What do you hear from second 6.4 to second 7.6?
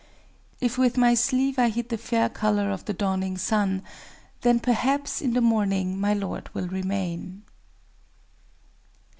will remain.